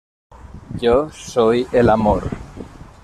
Yo 0.79 1.11
soy 1.11 1.67
el 1.71 1.87
amor. 1.87 2.23